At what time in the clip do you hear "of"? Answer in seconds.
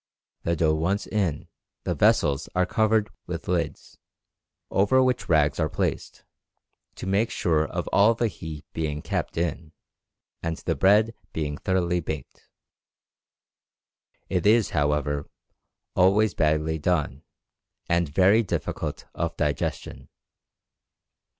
7.67-7.87, 19.13-19.37